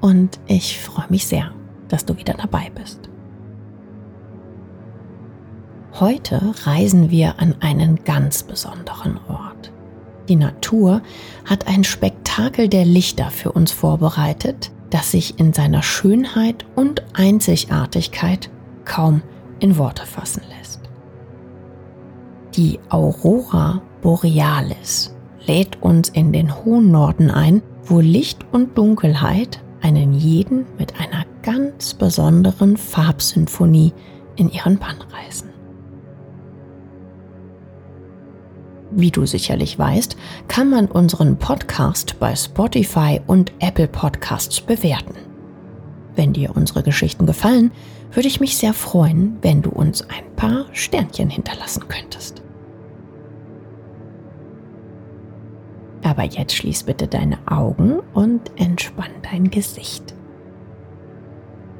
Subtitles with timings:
[0.00, 1.52] und ich freue mich sehr,
[1.88, 3.08] dass du wieder dabei bist.
[5.94, 9.72] Heute reisen wir an einen ganz besonderen Ort.
[10.28, 11.02] Die Natur
[11.44, 18.50] hat ein Spektakel der Lichter für uns vorbereitet, das sich in seiner Schönheit und Einzigartigkeit
[18.84, 19.22] kaum
[19.58, 20.80] in Worte fassen lässt.
[22.54, 25.14] Die Aurora Borealis
[25.46, 31.24] lädt uns in den hohen Norden ein, wo Licht und Dunkelheit einen jeden mit einer
[31.42, 33.92] ganz besonderen Farbsymphonie
[34.36, 35.48] in ihren Bann reißen.
[38.90, 40.16] Wie du sicherlich weißt,
[40.48, 45.14] kann man unseren Podcast bei Spotify und Apple Podcasts bewerten.
[46.16, 47.70] Wenn dir unsere Geschichten gefallen,
[48.12, 52.42] würde ich mich sehr freuen, wenn du uns ein paar Sternchen hinterlassen könntest.
[56.08, 60.14] Aber jetzt schließ bitte deine Augen und entspann dein Gesicht.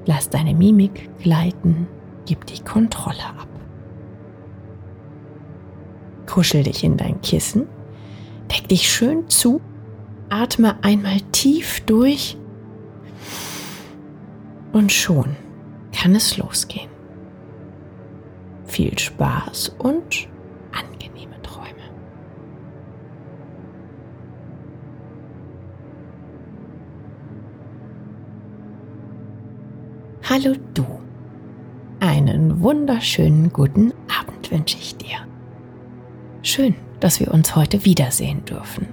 [0.04, 1.86] Lass deine Mimik gleiten,
[2.26, 3.48] gib die Kontrolle ab.
[6.26, 7.68] Kuschel dich in dein Kissen,
[8.50, 9.62] deck dich schön zu,
[10.28, 12.36] atme einmal tief durch
[14.72, 15.36] und schon
[15.90, 16.90] kann es losgehen.
[18.66, 20.28] Viel Spaß und
[30.40, 30.84] Hallo du.
[31.98, 35.16] Einen wunderschönen guten Abend wünsche ich dir.
[36.42, 38.86] Schön, dass wir uns heute wiedersehen dürfen.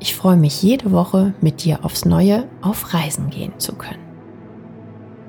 [0.00, 4.02] Ich freue mich jede Woche mit dir aufs Neue auf Reisen gehen zu können.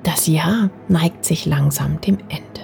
[0.02, 2.62] Das Jahr neigt sich langsam dem Ende.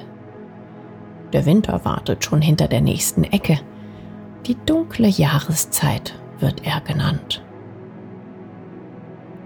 [1.32, 3.60] Der Winter wartet schon hinter der nächsten Ecke.
[4.46, 7.44] Die dunkle Jahreszeit wird er genannt.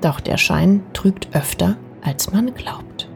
[0.01, 3.09] Doch der Schein trügt öfter als man glaubt.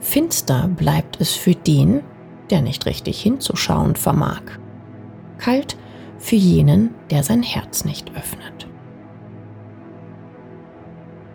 [0.00, 2.02] Finster bleibt es für den,
[2.50, 4.42] der nicht richtig hinzuschauen vermag.
[5.38, 5.76] Kalt
[6.18, 8.66] für jenen, der sein Herz nicht öffnet.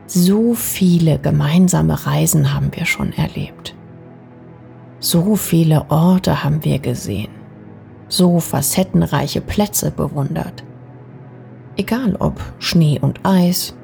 [0.07, 3.75] So viele gemeinsame Reisen haben wir schon erlebt.
[4.99, 7.31] So viele Orte haben wir gesehen.
[8.07, 10.63] So facettenreiche Plätze bewundert.
[11.75, 13.75] Egal ob Schnee und Eis,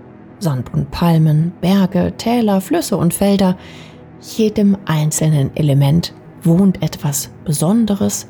[0.42, 3.58] Sand und Palmen, Berge, Täler, Flüsse und Felder,
[4.22, 6.14] jedem einzelnen Element
[6.44, 8.28] wohnt etwas Besonderes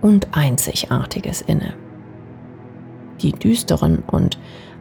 [0.00, 1.74] und Einzigartiges inne.
[3.20, 4.38] Die düsteren und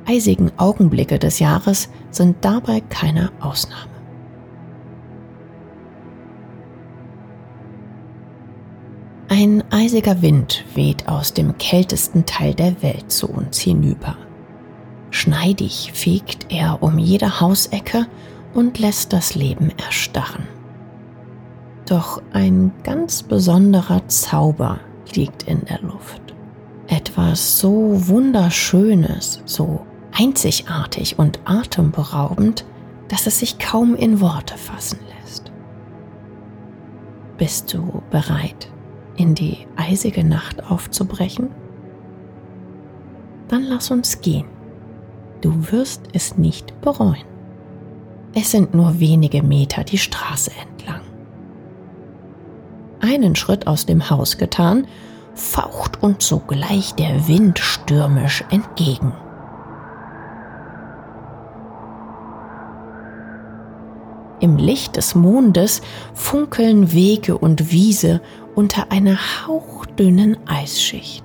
[0.07, 3.89] eisigen Augenblicke des Jahres sind dabei keine Ausnahme.
[9.27, 14.17] Ein eisiger Wind weht aus dem kältesten Teil der Welt zu uns hinüber.
[15.11, 18.07] Schneidig fegt er um jede Hausecke
[18.53, 20.47] und lässt das Leben erstarren.
[21.87, 24.79] Doch ein ganz besonderer Zauber
[25.13, 26.21] liegt in der Luft.
[26.87, 32.65] Etwas so Wunderschönes, so einzigartig und atemberaubend,
[33.07, 35.51] dass es sich kaum in Worte fassen lässt.
[37.37, 38.71] Bist du bereit,
[39.15, 41.49] in die eisige Nacht aufzubrechen?
[43.47, 44.45] Dann lass uns gehen.
[45.41, 47.25] Du wirst es nicht bereuen.
[48.33, 51.01] Es sind nur wenige Meter die Straße entlang.
[52.99, 54.85] Einen Schritt aus dem Haus getan,
[55.33, 59.13] faucht uns sogleich der Wind stürmisch entgegen.
[64.41, 65.81] Im Licht des Mondes
[66.13, 68.21] funkeln Wege und Wiese
[68.55, 69.17] unter einer
[69.47, 71.23] hauchdünnen Eisschicht.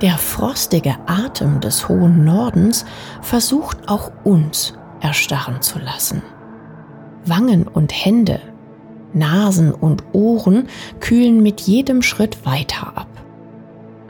[0.00, 2.84] Der frostige Atem des hohen Nordens
[3.20, 6.22] versucht auch uns erstarren zu lassen.
[7.24, 8.40] Wangen und Hände,
[9.12, 10.68] Nasen und Ohren
[11.00, 13.08] kühlen mit jedem Schritt weiter ab.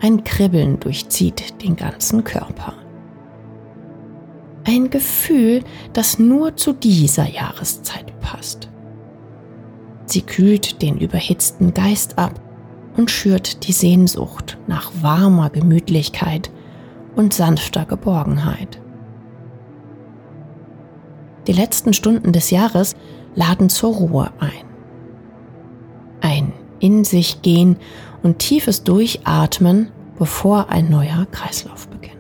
[0.01, 2.75] Ein Kribbeln durchzieht den ganzen Körper.
[4.65, 5.65] Ein Gefühl,
[5.95, 8.69] das nur zu dieser Jahreszeit passt.
[10.05, 12.39] Sie kühlt den überhitzten Geist ab
[12.99, 16.51] und schürt die Sehnsucht nach warmer Gemütlichkeit
[17.15, 18.81] und sanfter Geborgenheit.
[21.47, 22.97] Die letzten Stunden des Jahres
[23.37, 24.67] laden zur Ruhe ein.
[26.21, 27.77] Ein in sich gehen
[28.25, 32.17] und tiefes Durchatmen, bevor ein neuer Kreislauf beginnt.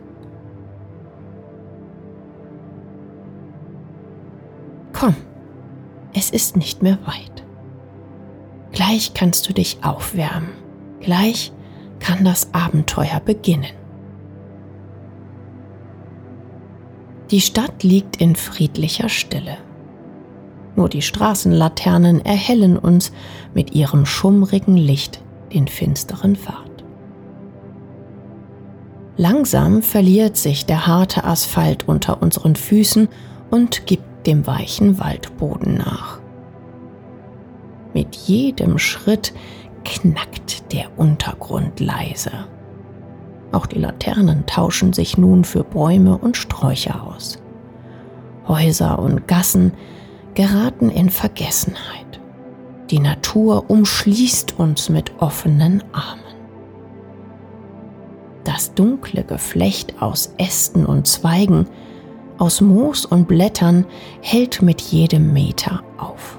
[4.93, 5.17] Komm,
[6.15, 7.45] es ist nicht mehr weit.
[8.71, 10.68] Gleich kannst du dich aufwärmen.
[11.09, 11.53] Gleich
[12.01, 13.73] kann das Abenteuer beginnen.
[17.31, 19.57] Die Stadt liegt in friedlicher Stille.
[20.77, 23.11] Nur die Straßenlaternen erhellen uns
[23.55, 25.23] mit ihrem schummrigen Licht
[25.55, 26.85] den finsteren Pfad.
[29.17, 33.09] Langsam verliert sich der harte Asphalt unter unseren Füßen
[33.51, 36.21] und gibt dem weichen Waldboden nach.
[37.95, 39.33] Mit jedem Schritt
[39.85, 42.33] knackt der Untergrund leise.
[43.53, 47.39] Auch die Laternen tauschen sich nun für Bäume und Sträucher aus.
[48.47, 49.73] Häuser und Gassen
[50.35, 52.21] geraten in Vergessenheit.
[52.91, 56.23] Die Natur umschließt uns mit offenen Armen.
[58.45, 61.67] Das dunkle Geflecht aus Ästen und Zweigen,
[62.39, 63.85] aus Moos und Blättern
[64.23, 66.39] hält mit jedem Meter auf.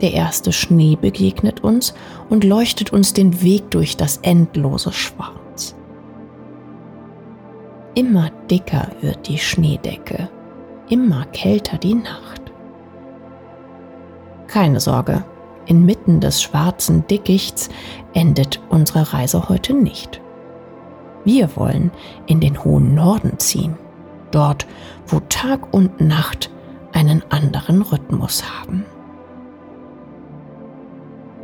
[0.00, 1.94] Der erste Schnee begegnet uns
[2.28, 5.74] und leuchtet uns den Weg durch das endlose Schwarz.
[7.94, 10.30] Immer dicker wird die Schneedecke
[10.90, 12.42] immer kälter die Nacht.
[14.48, 15.24] Keine Sorge,
[15.66, 17.70] inmitten des schwarzen Dickichts
[18.12, 20.20] endet unsere Reise heute nicht.
[21.24, 21.92] Wir wollen
[22.26, 23.76] in den hohen Norden ziehen,
[24.32, 24.66] dort,
[25.06, 26.50] wo Tag und Nacht
[26.92, 28.84] einen anderen Rhythmus haben.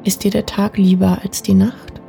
[0.07, 2.01] Ist dir der Tag lieber als die Nacht?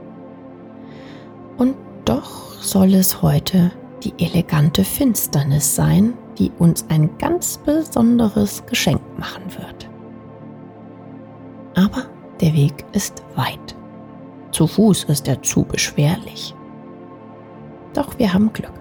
[1.58, 3.72] Und doch soll es heute
[4.04, 9.90] die elegante Finsternis sein, die uns ein ganz besonderes Geschenk machen wird.
[11.74, 12.04] Aber
[12.40, 13.76] der Weg ist weit.
[14.52, 16.54] Zu Fuß ist er zu beschwerlich.
[17.96, 18.80] Doch wir haben Glück.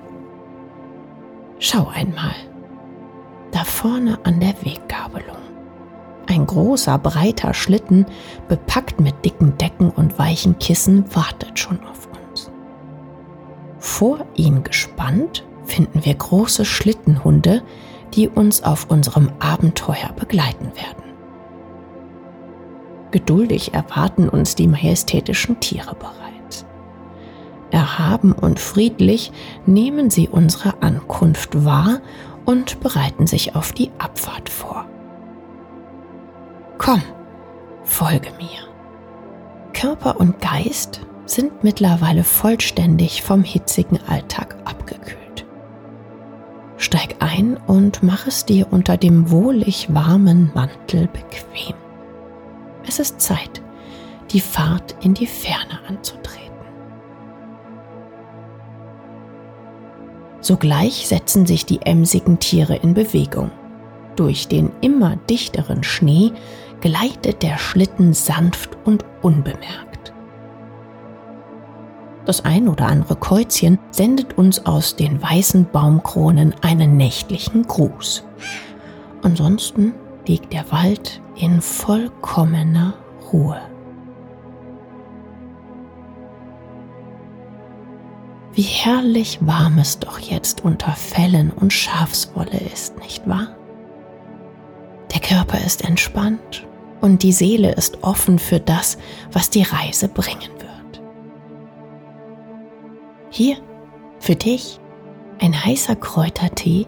[1.59, 2.35] Schau einmal.
[3.51, 5.46] Da vorne an der Weggabelung.
[6.37, 8.05] Ein großer, breiter Schlitten,
[8.47, 12.51] bepackt mit dicken Decken und weichen Kissen, wartet schon auf uns.
[13.79, 17.63] Vor ihn gespannt finden wir große Schlittenhunde,
[18.13, 21.05] die uns auf unserem Abenteuer begleiten werden.
[23.13, 26.67] Geduldig erwarten uns die majestätischen Tiere bereits.
[27.71, 29.33] Erhaben und friedlich
[29.65, 32.01] nehmen sie unsere Ankunft wahr
[32.45, 34.87] und bereiten sich auf die Abfahrt vor.
[36.79, 37.03] Komm,
[37.85, 38.67] folge mir.
[39.73, 45.47] Körper und Geist sind mittlerweile vollständig vom hitzigen Alltag abgekühlt.
[46.77, 51.75] Steig ein und mach es dir unter dem wohlig warmen Mantel bequem.
[52.87, 53.63] Es ist Zeit,
[54.31, 56.47] die Fahrt in die Ferne anzutreten.
[60.41, 63.51] Sogleich setzen sich die emsigen Tiere in Bewegung.
[64.15, 66.33] Durch den immer dichteren Schnee
[66.87, 70.13] gleitet der Schlitten sanft und unbemerkt.
[72.27, 78.25] Das ein oder andere Käuzchen sendet uns aus den weißen Baumkronen einen nächtlichen Gruß.
[79.23, 79.95] Ansonsten
[80.29, 82.95] liegt der Wald in vollkommener
[83.33, 83.61] Ruhe.
[88.53, 93.57] Wie herrlich warm es doch jetzt unter Fellen und Schafswolle ist, nicht wahr?
[95.13, 96.66] Der Körper ist entspannt
[97.01, 98.99] und die Seele ist offen für das,
[99.33, 101.03] was die Reise bringen wird.
[103.31, 103.57] Hier,
[104.19, 104.81] für dich,
[105.39, 106.87] ein heißer Kräutertee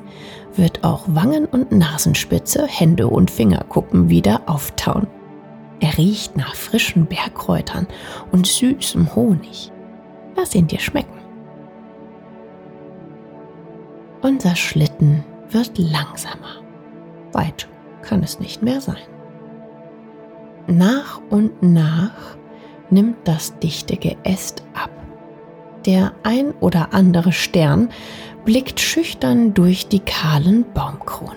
[0.55, 5.07] wird auch Wangen und Nasenspitze, Hände und Fingerkuppen wieder auftauen.
[5.81, 7.87] Er riecht nach frischen Bergkräutern
[8.33, 9.71] und süßem Honig.
[10.37, 11.19] Lass ihn dir schmecken.
[14.23, 16.63] Unser Schlitten wird langsamer.
[17.33, 17.69] Weit
[18.03, 18.97] kann es nicht mehr sein.
[20.69, 22.37] Nach und nach
[22.91, 24.91] nimmt das dichte Geäst ab
[25.89, 27.89] der ein oder andere Stern
[28.45, 31.37] blickt schüchtern durch die kahlen Baumkronen.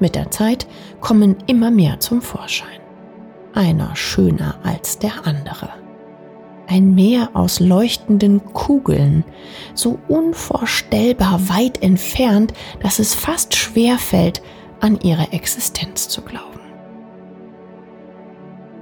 [0.00, 0.66] Mit der Zeit
[1.00, 2.80] kommen immer mehr zum Vorschein.
[3.54, 5.70] Einer schöner als der andere.
[6.66, 9.24] Ein Meer aus leuchtenden Kugeln,
[9.74, 14.42] so unvorstellbar weit entfernt, dass es fast schwer fällt,
[14.80, 16.57] an ihre Existenz zu glauben.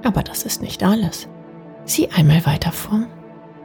[0.07, 1.27] Aber das ist nicht alles.
[1.83, 3.01] Sieh einmal weiter vor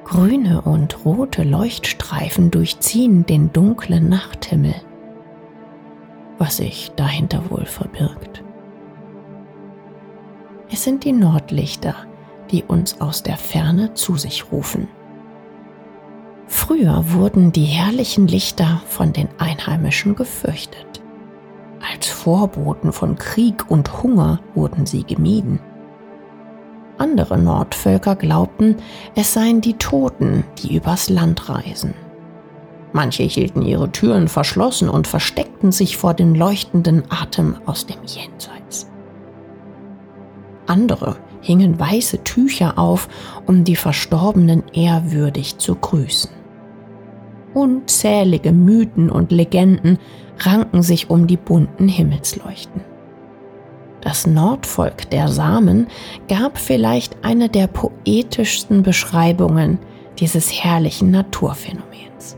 [0.04, 4.74] Grüne und rote Leuchtstreifen durchziehen den dunklen Nachthimmel.
[6.38, 8.42] Was sich dahinter wohl verbirgt.
[10.68, 11.94] Es sind die Nordlichter,
[12.50, 14.88] die uns aus der Ferne zu sich rufen.
[16.48, 21.02] Früher wurden die herrlichen Lichter von den Einheimischen gefürchtet.
[21.92, 25.60] Als Vorboten von Krieg und Hunger wurden sie gemieden.
[27.02, 28.76] Andere Nordvölker glaubten,
[29.16, 31.94] es seien die Toten, die übers Land reisen.
[32.92, 38.88] Manche hielten ihre Türen verschlossen und versteckten sich vor dem leuchtenden Atem aus dem Jenseits.
[40.68, 43.08] Andere hingen weiße Tücher auf,
[43.48, 46.30] um die Verstorbenen ehrwürdig zu grüßen.
[47.52, 49.98] Unzählige Mythen und Legenden
[50.38, 52.91] ranken sich um die bunten Himmelsleuchten.
[54.02, 55.86] Das Nordvolk der Samen
[56.28, 59.78] gab vielleicht eine der poetischsten Beschreibungen
[60.18, 62.36] dieses herrlichen Naturphänomens.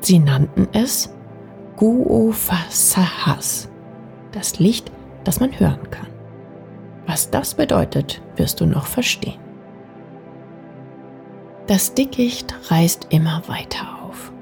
[0.00, 1.14] Sie nannten es
[1.76, 3.68] Guofasahas,
[4.32, 4.90] das Licht,
[5.24, 6.08] das man hören kann.
[7.06, 9.38] Was das bedeutet, wirst du noch verstehen.
[11.66, 14.32] Das Dickicht reißt immer weiter auf.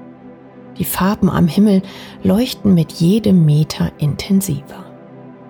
[0.77, 1.81] Die Farben am Himmel
[2.23, 4.86] leuchten mit jedem Meter intensiver.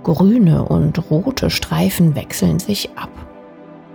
[0.07, 3.09] Grüne und rote Streifen wechseln sich ab.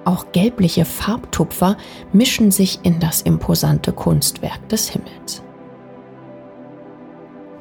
[0.04, 1.78] Auch gelbliche Farbtupfer
[2.12, 5.42] mischen sich in das imposante Kunstwerk des Himmels.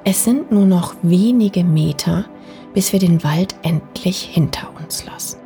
[0.04, 2.26] Es sind nur noch wenige Meter,
[2.74, 5.38] bis wir den Wald endlich hinter uns lassen.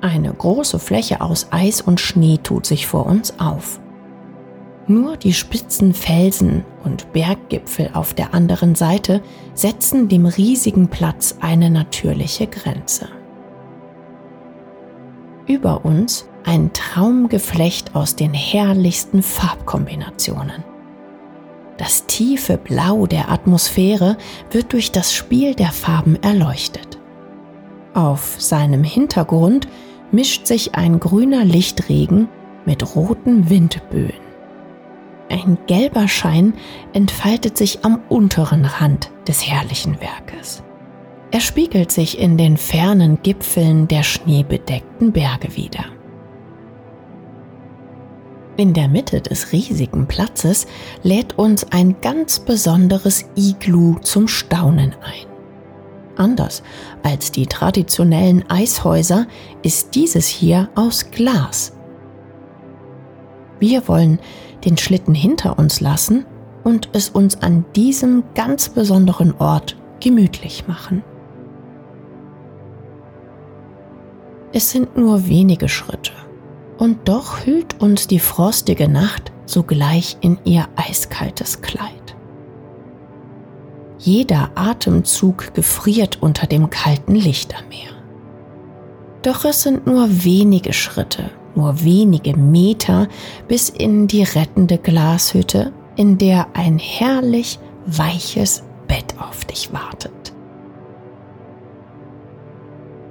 [0.00, 3.81] Eine große Fläche aus Eis und Schnee tut sich vor uns auf.
[4.92, 9.22] Nur die spitzen Felsen und Berggipfel auf der anderen Seite
[9.54, 13.08] setzen dem riesigen Platz eine natürliche Grenze.
[15.46, 20.62] Über uns ein Traumgeflecht aus den herrlichsten Farbkombinationen.
[21.78, 24.18] Das tiefe Blau der Atmosphäre
[24.50, 26.98] wird durch das Spiel der Farben erleuchtet.
[27.94, 29.68] Auf seinem Hintergrund
[30.10, 32.28] mischt sich ein grüner Lichtregen
[32.66, 34.21] mit roten Windböen.
[35.32, 36.52] Ein gelber Schein
[36.92, 40.62] entfaltet sich am unteren Rand des herrlichen Werkes.
[41.30, 45.86] Er spiegelt sich in den fernen Gipfeln der schneebedeckten Berge wieder.
[48.58, 50.66] In der Mitte des riesigen Platzes
[51.02, 55.26] lädt uns ein ganz besonderes Iglu zum Staunen ein.
[56.16, 56.62] Anders
[57.02, 59.26] als die traditionellen Eishäuser
[59.62, 61.72] ist dieses hier aus Glas.
[63.58, 64.18] Wir wollen
[64.64, 66.24] den Schlitten hinter uns lassen
[66.64, 71.02] und es uns an diesem ganz besonderen Ort gemütlich machen.
[74.52, 76.12] Es sind nur wenige Schritte,
[76.78, 82.16] und doch hüllt uns die frostige Nacht sogleich in ihr eiskaltes Kleid.
[83.98, 87.92] Jeder Atemzug gefriert unter dem kalten Lichtermeer.
[89.22, 93.08] Doch es sind nur wenige Schritte, nur wenige Meter
[93.48, 100.32] bis in die rettende Glashütte, in der ein herrlich weiches Bett auf dich wartet.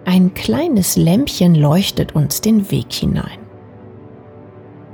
[0.06, 3.40] Ein kleines Lämpchen leuchtet uns den Weg hinein.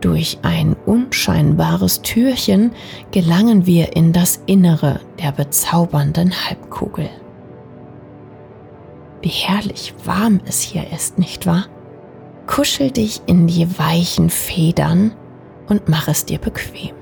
[0.02, 2.72] Durch ein unscheinbares Türchen
[3.12, 7.10] gelangen wir in das Innere der bezaubernden Halbkugel.
[9.22, 11.66] Wie herrlich warm es hier ist, nicht wahr?
[12.48, 15.14] Kuschel dich in die weichen Federn
[15.68, 16.96] und mach es dir bequem.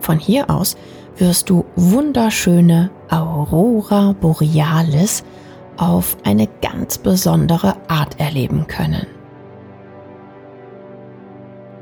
[0.00, 0.76] Von hier aus
[1.16, 5.24] wirst du wunderschöne Aurora Borealis
[5.76, 9.06] auf eine ganz besondere Art erleben können.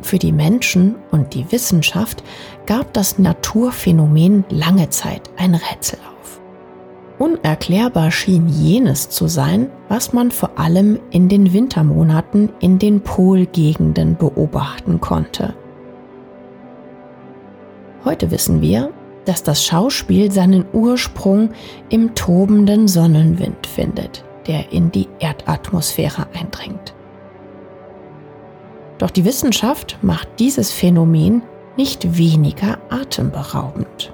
[0.03, 2.23] Für die Menschen und die Wissenschaft
[2.65, 6.16] gab das Naturphänomen lange Zeit ein Rätsel auf.
[7.19, 14.17] Unerklärbar schien jenes zu sein, was man vor allem in den Wintermonaten in den Polgegenden
[14.17, 15.55] beobachten konnte.
[18.05, 18.93] Heute wissen wir,
[19.25, 21.51] dass das Schauspiel seinen Ursprung
[21.89, 26.95] im tobenden Sonnenwind findet, der in die Erdatmosphäre eindringt.
[28.99, 31.43] Doch die Wissenschaft macht dieses Phänomen
[31.77, 34.13] nicht weniger atemberaubend.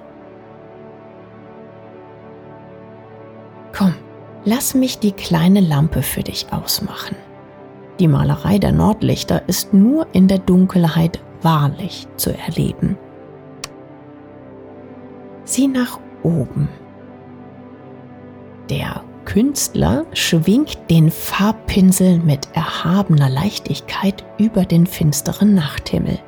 [3.77, 3.95] Komm,
[4.45, 7.17] lass mich die kleine Lampe für dich ausmachen.
[7.99, 12.97] Die Malerei der Nordlichter ist nur in der Dunkelheit wahrlich zu erleben.
[15.45, 16.69] Sieh nach oben.
[18.71, 26.19] Der Künstler schwingt den Farbpinsel mit erhabener Leichtigkeit über den finsteren Nachthimmel.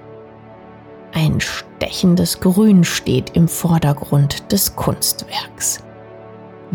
[1.12, 5.82] Ein stechendes Grün steht im Vordergrund des Kunstwerks.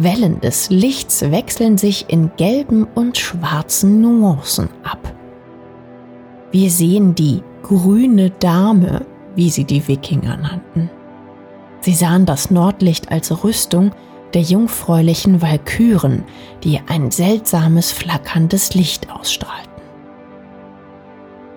[0.01, 5.13] Wellen des Lichts wechseln sich in gelben und schwarzen Nuancen ab.
[6.51, 10.89] Wir sehen die grüne Dame, wie sie die Wikinger nannten.
[11.82, 13.91] Sie sahen das Nordlicht als Rüstung
[14.34, 16.24] der jungfräulichen Walküren,
[16.63, 19.70] die ein seltsames flackerndes Licht ausstrahlten.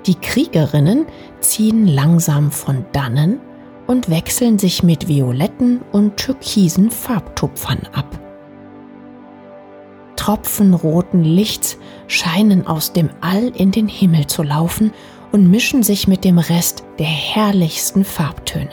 [0.06, 1.06] Die Kriegerinnen
[1.40, 3.38] ziehen langsam von dannen
[3.86, 8.18] und wechseln sich mit violetten und türkisen Farbtupfern ab.
[10.22, 14.92] Tropfen roten Lichts scheinen aus dem All in den Himmel zu laufen
[15.32, 18.70] und mischen sich mit dem Rest der herrlichsten Farbtöne.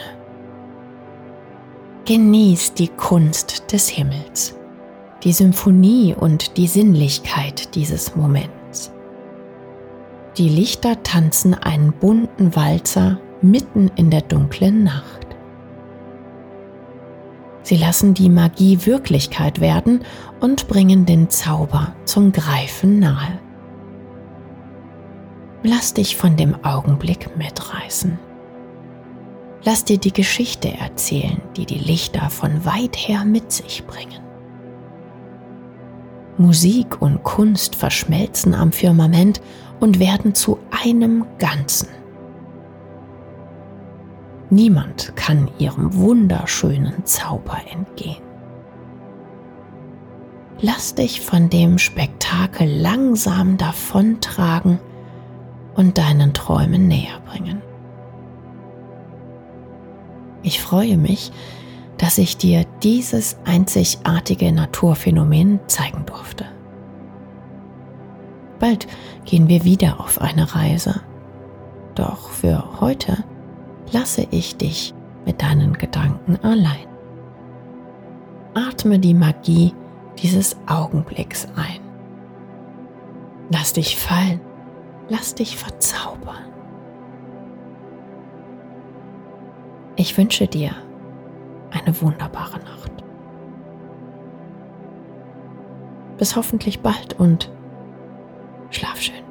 [2.06, 4.60] Genieß die Kunst des Himmels,
[5.24, 8.92] die Symphonie und die Sinnlichkeit dieses Moments.
[10.38, 15.19] Die Lichter tanzen einen bunten Walzer mitten in der dunklen Nacht.
[17.64, 20.02] Sie lassen die Magie Wirklichkeit werden
[20.40, 23.40] und bringen den Zauber zum Greifen nahe.
[25.62, 28.18] Lass dich von dem Augenblick mitreißen.
[29.64, 34.24] Lass dir die Geschichte erzählen, die die Lichter von weit her mit sich bringen.
[36.38, 39.42] Musik und Kunst verschmelzen am Firmament
[39.82, 41.90] und werden zu einem Ganzen.
[44.50, 48.24] Niemand kann ihrem wunderschönen Zauber entgehen.
[50.62, 54.80] Lass dich von dem Spektakel langsam davontragen
[55.76, 57.62] und deinen Träumen näher bringen.
[60.42, 61.32] Ich freue mich,
[61.98, 66.46] dass ich dir dieses einzigartige Naturphänomen zeigen durfte.
[68.58, 68.88] Bald
[69.26, 71.02] gehen wir wieder auf eine Reise.
[71.96, 73.24] Doch für heute
[73.92, 74.94] lasse ich dich
[75.26, 76.88] mit deinen Gedanken allein.
[78.54, 79.74] Atme die Magie
[80.18, 81.80] dieses Augenblicks ein.
[83.52, 84.42] Lass dich fallen,
[85.08, 86.46] lass dich verzaubern.
[89.96, 90.72] Ich wünsche dir
[91.72, 92.92] eine wunderbare Nacht.
[96.18, 97.52] Bis hoffentlich bald und
[98.70, 99.29] schlaf schön.